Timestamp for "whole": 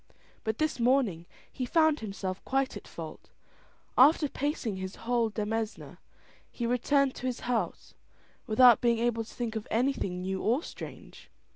5.05-5.29